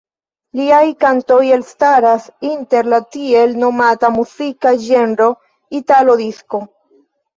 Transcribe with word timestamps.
Liaj 0.59 0.85
kantoj 1.03 1.41
elstaras 1.57 2.25
inter 2.51 2.89
la 2.95 2.99
tiel 3.17 3.53
nomata 3.65 4.13
muzika 4.19 4.73
ĝenro 4.87 5.29
italo-disko. 5.83 6.63